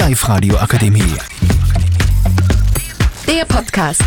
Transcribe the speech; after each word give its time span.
Live-Radio 0.00 0.56
Akademie. 0.56 1.14
Der 3.28 3.44
Podcast. 3.44 4.02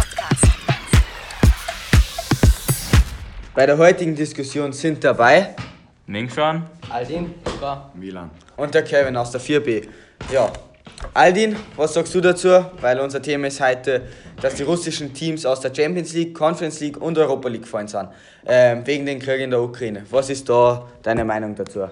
Bei 3.54 3.68
der 3.68 3.78
heutigen 3.78 4.16
Diskussion 4.16 4.74
sind 4.74 5.04
dabei 5.04 5.56
Mingxuan, 6.08 6.66
Aldin 6.90 7.36
Milan. 7.94 8.32
und 8.58 8.74
der 8.74 8.84
Kevin 8.84 9.16
aus 9.16 9.30
der 9.30 9.40
4B. 9.40 9.84
Ja, 10.32 10.52
Aldin, 11.14 11.56
was 11.78 11.94
sagst 11.94 12.16
du 12.16 12.22
dazu? 12.22 12.50
Weil 12.82 13.00
unser 13.00 13.22
Thema 13.22 13.46
ist 13.46 13.62
heute, 13.62 14.02
dass 14.42 14.56
die 14.56 14.64
russischen 14.64 15.14
Teams 15.14 15.46
aus 15.46 15.60
der 15.60 15.76
Champions 15.76 16.12
League, 16.14 16.34
Conference 16.34 16.80
League 16.80 17.00
und 17.00 17.20
Europa 17.20 17.50
League 17.50 17.62
gefallen 17.64 17.88
sind. 17.88 18.10
Ähm, 18.48 18.82
wegen 18.86 19.06
den 19.06 19.20
Krieg 19.20 19.42
in 19.42 19.52
der 19.52 19.62
Ukraine. 19.62 20.04
Was 20.10 20.32
ist 20.32 20.50
da 20.50 20.88
deine 21.04 21.24
Meinung 21.24 21.54
dazu? 21.54 21.88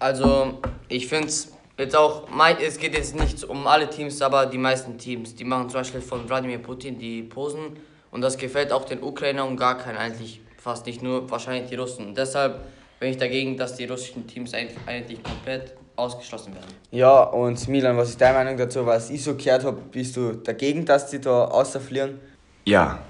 Also, 0.00 0.58
ich 0.88 1.06
finde 1.06 1.28
es 1.28 1.52
jetzt 1.78 1.96
auch, 1.96 2.28
es 2.60 2.78
geht 2.78 2.94
jetzt 2.94 3.14
nicht 3.14 3.44
um 3.44 3.66
alle 3.66 3.88
Teams, 3.88 4.20
aber 4.22 4.46
die 4.46 4.58
meisten 4.58 4.98
Teams. 4.98 5.34
Die 5.34 5.44
machen 5.44 5.68
zum 5.68 5.80
Beispiel 5.80 6.00
von 6.00 6.28
Wladimir 6.28 6.58
Putin 6.58 6.98
die 6.98 7.22
Posen 7.22 7.76
und 8.10 8.20
das 8.20 8.36
gefällt 8.36 8.72
auch 8.72 8.84
den 8.84 9.02
Ukrainern 9.02 9.48
und 9.48 9.56
gar 9.56 9.76
keinen 9.76 9.96
eigentlich, 9.96 10.40
fast 10.56 10.86
nicht 10.86 11.02
nur, 11.02 11.30
wahrscheinlich 11.30 11.68
die 11.68 11.76
Russen. 11.76 12.06
Und 12.08 12.16
deshalb 12.16 12.60
bin 12.98 13.10
ich 13.10 13.18
dagegen, 13.18 13.56
dass 13.56 13.74
die 13.76 13.84
russischen 13.84 14.26
Teams 14.26 14.54
eigentlich, 14.54 14.78
eigentlich 14.86 15.22
komplett 15.22 15.74
ausgeschlossen 15.96 16.54
werden. 16.54 16.66
Ja, 16.90 17.22
und 17.22 17.68
Milan, 17.68 17.96
was 17.96 18.10
ist 18.10 18.20
deine 18.20 18.38
Meinung 18.38 18.56
dazu? 18.56 18.84
Was 18.86 19.10
ich 19.10 19.22
so 19.22 19.34
gehört 19.34 19.64
habe, 19.64 19.78
bist 19.90 20.16
du 20.16 20.32
dagegen, 20.32 20.84
dass 20.84 21.10
die 21.10 21.20
da 21.20 21.46
außerfliegen? 21.46 22.20
Ja, 22.64 23.00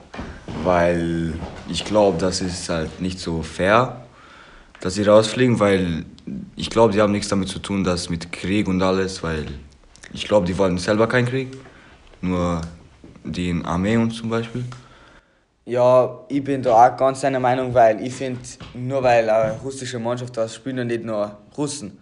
weil 0.62 1.34
ich 1.68 1.84
glaube, 1.84 2.18
das 2.18 2.40
ist 2.40 2.68
halt 2.68 3.00
nicht 3.00 3.18
so 3.18 3.42
fair, 3.42 4.04
dass 4.80 4.94
sie 4.94 5.02
rausfliegen, 5.02 5.58
weil 5.58 6.04
ich 6.56 6.70
glaube, 6.70 6.92
die 6.92 7.00
haben 7.00 7.12
nichts 7.12 7.28
damit 7.28 7.48
zu 7.48 7.58
tun, 7.58 7.84
dass 7.84 8.10
mit 8.10 8.32
Krieg 8.32 8.68
und 8.68 8.82
alles, 8.82 9.22
weil 9.22 9.46
ich 10.12 10.26
glaube, 10.26 10.46
die 10.46 10.56
wollen 10.58 10.78
selber 10.78 11.06
keinen 11.06 11.26
Krieg, 11.26 11.56
nur 12.20 12.60
die 13.24 13.50
in 13.50 13.64
Armee 13.64 13.96
und 13.96 14.10
zum 14.12 14.30
Beispiel. 14.30 14.64
Ja, 15.64 16.20
ich 16.28 16.44
bin 16.44 16.62
da 16.62 16.86
auch 16.86 16.96
ganz 16.96 17.22
deiner 17.22 17.40
Meinung, 17.40 17.74
weil 17.74 18.00
ich 18.00 18.14
finde, 18.14 18.40
nur 18.74 19.02
weil 19.02 19.28
eine 19.28 19.58
russische 19.60 19.98
Mannschaft 19.98 20.36
da 20.36 20.48
spielen 20.48 20.78
ja 20.78 20.84
nicht 20.84 21.04
nur 21.04 21.36
Russen. 21.56 21.98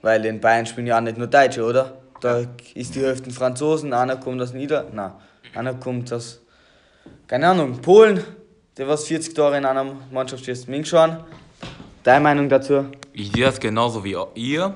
Weil 0.00 0.24
in 0.24 0.40
Bayern 0.40 0.64
spielen 0.64 0.86
ja 0.86 0.96
auch 0.96 1.02
nicht 1.02 1.18
nur 1.18 1.26
Deutsche, 1.26 1.64
oder? 1.64 1.98
Da 2.20 2.44
ist 2.74 2.94
die 2.94 3.00
Hälfte 3.00 3.30
Franzosen, 3.30 3.92
einer 3.92 4.16
kommt 4.16 4.40
aus 4.40 4.54
Nieder... 4.54 4.86
Nein, 4.92 5.12
einer 5.54 5.74
kommt 5.74 6.12
aus... 6.12 6.40
Keine 7.26 7.48
Ahnung, 7.48 7.80
Polen, 7.82 8.24
der 8.76 8.88
was 8.88 9.04
40 9.04 9.36
Jahre 9.36 9.58
in 9.58 9.66
einer 9.66 9.84
Mannschaft 10.10 10.48
ist. 10.48 10.66
Mingschuan, 10.66 11.22
deine 12.02 12.20
Meinung 12.20 12.48
dazu? 12.48 12.86
Ich 13.12 13.32
sehe 13.32 13.44
das 13.44 13.60
genauso 13.60 14.04
wie 14.04 14.16
ihr. 14.34 14.74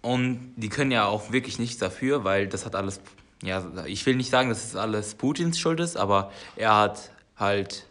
Und 0.00 0.54
die 0.56 0.68
können 0.68 0.90
ja 0.90 1.06
auch 1.06 1.30
wirklich 1.30 1.58
nichts 1.58 1.78
dafür, 1.78 2.24
weil 2.24 2.48
das 2.48 2.66
hat 2.66 2.74
alles. 2.74 3.00
Ja, 3.42 3.64
ich 3.86 4.04
will 4.06 4.16
nicht 4.16 4.30
sagen, 4.30 4.48
dass 4.48 4.64
es 4.64 4.76
alles 4.76 5.14
Putins 5.14 5.58
Schuld 5.58 5.80
ist, 5.80 5.96
aber 5.96 6.30
er 6.56 6.76
hat 6.76 7.10
halt 7.36 7.86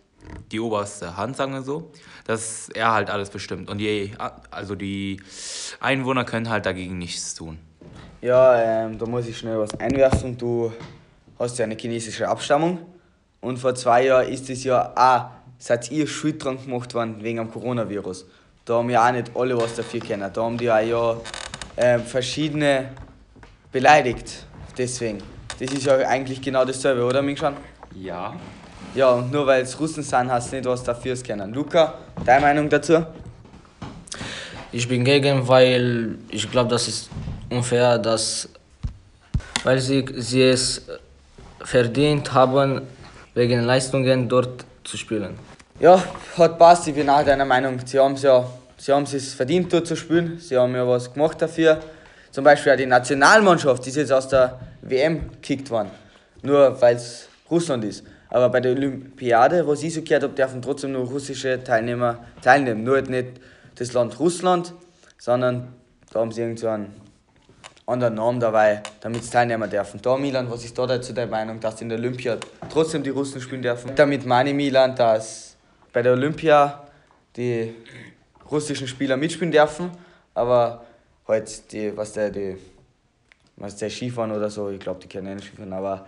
die 0.51 0.59
oberste 0.59 1.17
Hand, 1.17 1.35
sagen 1.35 1.53
wir 1.53 1.61
so, 1.61 1.91
dass 2.25 2.69
er 2.69 2.91
halt 2.93 3.09
alles 3.09 3.29
bestimmt. 3.29 3.69
Und 3.69 3.79
die, 3.79 4.13
also 4.49 4.75
die 4.75 5.21
Einwohner 5.79 6.23
können 6.23 6.49
halt 6.49 6.65
dagegen 6.65 6.97
nichts 6.97 7.35
tun. 7.35 7.57
Ja, 8.21 8.85
ähm, 8.85 8.97
da 8.97 9.05
muss 9.05 9.27
ich 9.27 9.37
schnell 9.37 9.57
was 9.57 9.77
einwerfen. 9.79 10.37
Du 10.37 10.71
hast 11.39 11.57
ja 11.57 11.65
eine 11.65 11.75
chinesische 11.75 12.27
Abstammung. 12.27 12.79
Und 13.41 13.57
vor 13.57 13.73
zwei 13.73 14.05
Jahren 14.05 14.27
ist 14.27 14.49
es 14.49 14.63
ja 14.63 14.93
auch, 14.95 15.31
seid 15.57 15.91
ihr 15.91 16.07
schuld 16.07 16.43
dran 16.43 16.63
gemacht 16.63 16.93
worden 16.93 17.23
wegen 17.23 17.37
dem 17.37 17.51
Coronavirus. 17.51 18.25
Da 18.65 18.75
haben 18.75 18.89
ja 18.89 19.07
auch 19.07 19.11
nicht 19.11 19.31
alle 19.35 19.57
was 19.57 19.75
dafür 19.75 19.99
können. 19.99 20.29
Da 20.31 20.41
haben 20.41 20.57
die 20.57 20.69
auch 20.71 20.79
ja 20.79 21.15
ähm, 21.77 22.03
verschiedene 22.05 22.89
beleidigt. 23.71 24.45
Deswegen. 24.77 25.19
Das 25.59 25.71
ist 25.71 25.85
ja 25.85 25.97
eigentlich 25.99 26.41
genau 26.41 26.65
dasselbe, 26.65 27.03
oder 27.03 27.21
Mingshan? 27.21 27.55
Ja. 27.95 28.35
Ja, 28.93 29.11
und 29.11 29.31
nur 29.31 29.47
weil 29.47 29.63
es 29.63 29.79
Russen 29.79 30.03
sind, 30.03 30.31
hast 30.31 30.51
du 30.51 30.57
nicht 30.57 30.65
was 30.67 30.83
dafür 30.83 31.15
können. 31.15 31.53
Luca, 31.53 31.95
deine 32.25 32.41
Meinung 32.41 32.69
dazu? 32.69 33.05
Ich 34.71 34.87
bin 34.87 35.03
gegen, 35.03 35.47
weil 35.47 36.17
ich 36.29 36.49
glaube, 36.49 36.69
das 36.69 36.87
ist 36.87 37.09
unfair, 37.49 37.97
dass, 37.97 38.49
weil 39.63 39.79
sie, 39.79 40.05
sie 40.17 40.43
es 40.43 40.81
verdient 41.63 42.33
haben, 42.33 42.81
wegen 43.33 43.61
Leistungen 43.61 44.27
dort 44.27 44.65
zu 44.83 44.97
spielen. 44.97 45.37
Ja, 45.81 45.99
hat 46.37 46.59
passt, 46.59 46.87
ich 46.87 46.93
bin 46.93 47.09
auch 47.09 47.25
deiner 47.25 47.43
Meinung. 47.43 47.79
Sie 47.83 47.97
haben 47.97 48.13
es 48.13 48.21
ja, 48.21 48.47
sie 48.77 48.91
haben 48.91 49.01
es 49.01 49.33
verdient, 49.33 49.73
dort 49.73 49.87
zu 49.87 49.95
spielen. 49.95 50.37
Sie 50.37 50.55
haben 50.55 50.75
ja 50.75 50.87
was 50.87 51.11
gemacht 51.11 51.41
dafür. 51.41 51.79
Zum 52.29 52.43
Beispiel 52.43 52.73
auch 52.73 52.77
die 52.77 52.85
Nationalmannschaft 52.85 53.87
ist 53.87 53.95
jetzt 53.95 54.11
aus 54.11 54.27
der 54.27 54.59
WM 54.83 55.31
gekickt 55.31 55.71
worden. 55.71 55.89
Nur 56.43 56.79
weil 56.79 56.97
es 56.97 57.29
Russland 57.49 57.83
ist. 57.83 58.03
Aber 58.29 58.49
bei 58.49 58.59
der 58.59 58.73
Olympiade, 58.73 59.67
was 59.67 59.81
ich 59.81 59.95
so 59.95 60.03
gehört 60.03 60.21
habe, 60.21 60.35
dürfen 60.35 60.61
trotzdem 60.61 60.91
nur 60.91 61.07
russische 61.07 61.63
Teilnehmer 61.63 62.19
teilnehmen. 62.43 62.83
Nur 62.83 62.97
halt 62.97 63.09
nicht 63.09 63.29
das 63.73 63.91
Land 63.93 64.19
Russland, 64.19 64.75
sondern 65.17 65.69
da 66.13 66.19
haben 66.19 66.31
sie 66.31 66.41
irgend 66.41 66.59
so 66.59 66.67
einen 66.67 66.93
anderen 67.87 68.13
Namen 68.13 68.39
dabei, 68.39 68.83
damit 68.99 69.23
sie 69.23 69.31
teilnehmen 69.31 69.67
dürfen. 69.67 69.99
Da, 69.99 70.15
Milan, 70.15 70.47
was 70.51 70.63
ist 70.63 70.77
da 70.77 70.85
dazu 70.85 71.11
deine 71.11 71.31
Meinung, 71.31 71.59
dass 71.59 71.81
in 71.81 71.89
der 71.89 71.97
Olympia 71.97 72.37
trotzdem 72.71 73.01
die 73.01 73.09
Russen 73.09 73.41
spielen 73.41 73.63
dürfen? 73.63 73.95
Damit 73.95 74.27
meine 74.27 74.53
Milan, 74.53 74.95
dass 74.95 75.50
bei 75.93 76.01
der 76.01 76.13
Olympia 76.13 76.87
die 77.35 77.73
russischen 78.49 78.87
Spieler 78.87 79.17
mitspielen 79.17 79.51
dürfen, 79.51 79.91
aber 80.33 80.85
halt 81.27 81.71
die, 81.71 81.95
was 81.95 82.13
der, 82.13 82.29
die, 82.29 82.57
was 83.55 83.75
der 83.77 83.89
Skifahren 83.89 84.31
oder 84.31 84.49
so, 84.49 84.69
ich 84.69 84.79
glaube, 84.79 84.99
die 85.01 85.07
können 85.07 85.35
nicht 85.35 85.47
Skifahren, 85.47 85.73
aber 85.73 86.05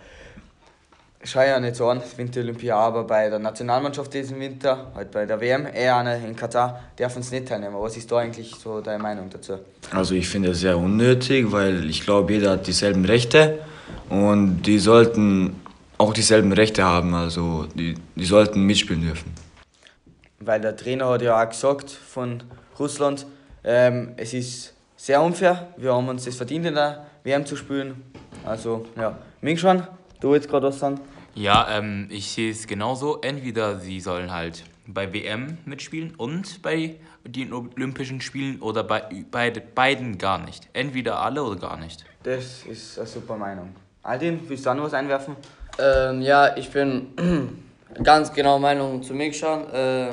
schau 1.24 1.42
ja 1.42 1.60
nicht 1.60 1.76
so 1.76 1.88
an, 1.88 2.02
Winter 2.18 2.42
Olympia, 2.42 2.76
aber 2.76 3.04
bei 3.06 3.30
der 3.30 3.40
Nationalmannschaft 3.40 4.14
diesen 4.14 4.40
Winter, 4.40 4.92
halt 4.96 5.12
bei 5.12 5.26
der 5.26 5.40
WM, 5.40 5.66
eher 5.74 5.98
eine 5.98 6.18
in 6.18 6.36
Katar, 6.36 6.82
dürfen 6.98 7.24
sie 7.24 7.36
nicht 7.36 7.48
teilnehmen. 7.48 7.76
Was 7.78 7.96
ist 7.98 8.12
da 8.12 8.18
eigentlich 8.18 8.54
so 8.56 8.82
deine 8.82 9.02
Meinung 9.02 9.30
dazu? 9.30 9.60
Also 9.92 10.16
ich 10.16 10.28
finde 10.28 10.52
es 10.52 10.60
sehr 10.60 10.78
unnötig, 10.78 11.52
weil 11.52 11.90
ich 11.90 12.04
glaube, 12.04 12.34
jeder 12.34 12.52
hat 12.52 12.68
dieselben 12.68 13.06
Rechte 13.06 13.60
und 14.10 14.64
die 14.64 14.80
sollten 14.80 15.62
auch 15.98 16.14
dieselben 16.14 16.52
Rechte 16.52 16.84
haben, 16.84 17.14
also 17.14 17.68
die, 17.74 17.96
die 18.16 18.26
sollten 18.26 18.64
mitspielen 18.64 19.04
dürfen. 19.04 19.43
Weil 20.46 20.62
der 20.62 20.76
Trainer 20.76 21.10
hat 21.10 21.22
ja 21.22 21.42
auch 21.42 21.50
gesagt 21.50 21.90
von 21.92 22.44
Russland, 22.80 23.26
ähm, 23.64 24.14
es 24.18 24.34
ist 24.34 24.74
sehr 24.98 25.22
unfair, 25.22 25.68
wir 25.78 25.94
haben 25.94 26.08
uns 26.10 26.26
das 26.26 26.36
verdient 26.36 26.66
in 26.66 26.76
der 26.76 27.06
WM 27.24 27.46
zu 27.46 27.56
spielen. 27.56 28.04
Also 28.46 28.86
ja, 28.98 29.18
Mingshan, 29.42 29.88
du 30.20 30.32
willst 30.32 30.50
gerade 30.50 30.68
was 30.68 30.80
sagen? 30.80 31.00
Ja, 31.36 31.68
ähm, 31.70 32.08
ich 32.12 32.32
sehe 32.32 32.52
es 32.52 32.68
genauso. 32.68 33.20
Entweder 33.22 33.80
sie 33.80 34.00
sollen 34.00 34.32
halt 34.32 34.64
bei 34.86 35.12
WM 35.14 35.58
mitspielen 35.66 36.14
und 36.16 36.62
bei 36.62 36.96
den 37.26 37.54
Olympischen 37.54 38.22
Spielen 38.22 38.62
oder 38.62 38.84
bei, 38.84 39.04
bei 39.32 39.50
beiden 39.50 40.18
gar 40.18 40.44
nicht. 40.44 40.68
Entweder 40.74 41.20
alle 41.20 41.44
oder 41.44 41.60
gar 41.60 41.78
nicht. 41.78 42.06
Das 42.24 42.64
ist 42.64 43.00
eine 43.00 43.08
super 43.08 43.38
Meinung. 43.38 43.76
Aldin, 44.04 44.42
willst 44.48 44.66
du 44.66 44.70
auch 44.70 44.76
noch 44.76 44.84
was 44.84 44.94
einwerfen? 44.94 45.36
Ähm, 45.80 46.22
ja, 46.22 46.56
ich 46.58 46.70
bin 46.70 47.08
ganz 48.02 48.34
genau 48.34 48.60
Meinung 48.60 49.04
zu 49.04 49.14
Mikshan. 49.14 49.70
Äh, 49.74 50.08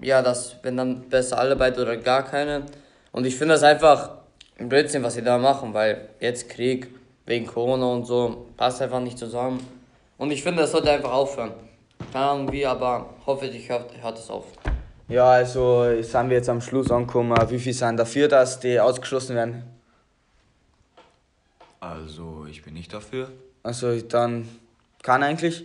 ja, 0.00 0.22
dass 0.22 0.56
wenn 0.62 0.76
dann 0.76 1.08
besser 1.08 1.38
alle 1.38 1.56
beide 1.56 1.82
oder 1.82 1.96
gar 1.96 2.24
keine. 2.24 2.62
Und 3.12 3.26
ich 3.26 3.36
finde 3.36 3.54
das 3.54 3.62
einfach 3.62 4.10
ein 4.58 4.68
Blödsinn, 4.68 5.02
was 5.02 5.14
sie 5.14 5.22
da 5.22 5.38
machen, 5.38 5.74
weil 5.74 6.08
jetzt 6.20 6.48
Krieg 6.48 6.88
wegen 7.26 7.46
Corona 7.46 7.86
und 7.86 8.06
so 8.06 8.46
passt 8.56 8.80
einfach 8.82 9.00
nicht 9.00 9.18
zusammen. 9.18 9.60
Und 10.18 10.30
ich 10.30 10.42
finde, 10.42 10.62
das 10.62 10.72
sollte 10.72 10.90
einfach 10.90 11.12
aufhören. 11.12 11.52
Keine 12.12 12.24
Ahnung 12.24 12.52
wie, 12.52 12.64
aber 12.66 13.10
hoffentlich 13.26 13.68
hört, 13.68 13.90
hört 14.00 14.18
es 14.18 14.30
auf. 14.30 14.46
Ja, 15.08 15.28
also 15.30 16.00
sind 16.02 16.30
wir 16.30 16.36
jetzt 16.36 16.48
am 16.48 16.60
Schluss 16.60 16.90
angekommen. 16.90 17.36
Wie 17.48 17.58
viele 17.58 17.74
sind 17.74 17.96
dafür, 17.96 18.28
dass 18.28 18.60
die 18.60 18.78
ausgeschlossen 18.78 19.34
werden? 19.34 19.64
Also 21.80 22.46
ich 22.48 22.62
bin 22.62 22.74
nicht 22.74 22.92
dafür. 22.92 23.30
Also 23.62 23.98
dann 24.00 24.48
kann 25.02 25.22
eigentlich. 25.22 25.64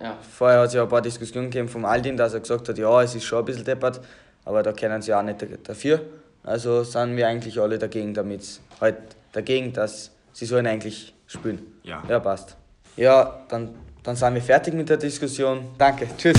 Ja. 0.00 0.16
Vorher 0.36 0.60
hat 0.60 0.68
es 0.68 0.74
ja 0.74 0.82
ein 0.82 0.88
paar 0.88 1.02
Diskussionen 1.02 1.50
gegeben 1.50 1.68
vom 1.68 1.84
Aldin, 1.84 2.16
dass 2.16 2.34
er 2.34 2.40
gesagt 2.40 2.68
hat, 2.68 2.78
ja, 2.78 3.02
es 3.02 3.14
ist 3.14 3.24
schon 3.24 3.40
ein 3.40 3.44
bisschen 3.44 3.64
deppert, 3.64 4.00
aber 4.44 4.62
da 4.62 4.72
kennen 4.72 5.02
sie 5.02 5.14
auch 5.14 5.22
nicht 5.22 5.44
dafür. 5.64 6.00
Also 6.42 6.84
sind 6.84 7.16
wir 7.16 7.26
eigentlich 7.26 7.60
alle 7.60 7.78
dagegen, 7.78 8.14
damit 8.14 8.60
halt 8.80 8.96
dagegen, 9.32 9.72
dass 9.72 10.12
sie 10.32 10.46
sollen 10.46 10.66
eigentlich 10.66 11.14
spielen. 11.26 11.60
Ja. 11.82 12.02
Ja, 12.08 12.20
passt. 12.20 12.56
Ja, 12.96 13.40
dann, 13.48 13.70
dann 14.02 14.16
sind 14.16 14.34
wir 14.34 14.42
fertig 14.42 14.74
mit 14.74 14.88
der 14.88 14.96
Diskussion. 14.96 15.66
Danke, 15.76 16.08
tschüss. 16.16 16.36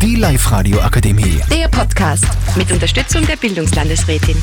Die 0.00 0.16
Live-Radio 0.16 0.80
Akademie. 0.80 1.40
Der 1.50 1.68
Podcast 1.68 2.26
mit 2.56 2.70
Unterstützung 2.70 3.26
der 3.26 3.36
Bildungslandesrätin. 3.36 4.36